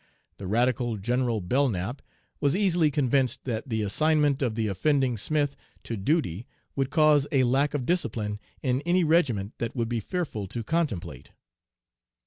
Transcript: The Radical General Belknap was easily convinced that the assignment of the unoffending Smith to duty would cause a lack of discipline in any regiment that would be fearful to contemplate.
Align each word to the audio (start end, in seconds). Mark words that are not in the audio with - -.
The 0.37 0.47
Radical 0.47 0.97
General 0.97 1.41
Belknap 1.41 2.01
was 2.39 2.55
easily 2.55 2.89
convinced 2.89 3.43
that 3.43 3.69
the 3.69 3.83
assignment 3.83 4.41
of 4.41 4.55
the 4.55 4.67
unoffending 4.67 5.15
Smith 5.19 5.55
to 5.83 5.95
duty 5.95 6.47
would 6.75 6.89
cause 6.89 7.27
a 7.31 7.43
lack 7.43 7.75
of 7.75 7.85
discipline 7.85 8.39
in 8.63 8.81
any 8.81 9.03
regiment 9.03 9.59
that 9.59 9.75
would 9.75 9.89
be 9.89 9.99
fearful 9.99 10.47
to 10.47 10.63
contemplate. 10.63 11.29